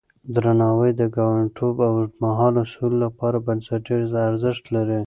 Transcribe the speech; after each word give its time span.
درناوی 0.33 0.91
د 0.95 1.01
ګاونډيتوب 1.15 1.75
او 1.87 1.93
اوږدمهاله 1.99 2.63
سولې 2.73 2.97
لپاره 3.05 3.37
بنسټيز 3.47 4.09
ارزښت 4.27 4.63
لري. 4.75 4.99